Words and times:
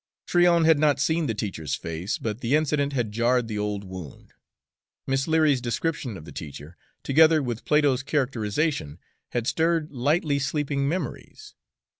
Tryon 0.25 0.63
had 0.65 0.79
not 0.79 0.99
seen 0.99 1.27
the 1.27 1.35
teacher's 1.35 1.75
face, 1.75 2.17
but 2.17 2.41
the 2.41 2.55
incident 2.55 2.91
had 2.91 3.11
jarred 3.11 3.47
the 3.47 3.59
old 3.59 3.83
wound; 3.83 4.33
Miss 5.05 5.27
Leary's 5.27 5.61
description 5.61 6.17
of 6.17 6.25
the 6.25 6.31
teacher, 6.31 6.75
together 7.03 7.43
with 7.43 7.65
Plato's 7.65 8.01
characterization, 8.01 8.97
had 9.33 9.45
stirred 9.45 9.91
lightly 9.91 10.39
sleeping 10.39 10.89
memories. 10.89 11.53